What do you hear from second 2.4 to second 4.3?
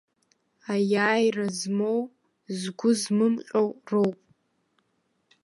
згәы змымҟьо роуп.